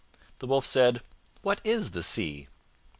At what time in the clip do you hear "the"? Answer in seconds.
0.39-0.47, 1.91-2.01